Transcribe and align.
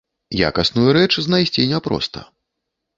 Якасную 0.49 0.89
рэч 0.97 1.11
знайсці 1.27 1.69
няпроста. 1.77 2.29